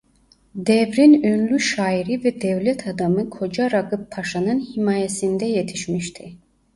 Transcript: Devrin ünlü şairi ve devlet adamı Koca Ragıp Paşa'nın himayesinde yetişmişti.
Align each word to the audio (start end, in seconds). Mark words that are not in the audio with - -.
Devrin 0.55 1.13
ünlü 1.23 1.59
şairi 1.59 2.23
ve 2.23 2.41
devlet 2.41 2.87
adamı 2.87 3.29
Koca 3.29 3.71
Ragıp 3.71 4.11
Paşa'nın 4.11 4.59
himayesinde 4.75 5.45
yetişmişti. 5.45 6.35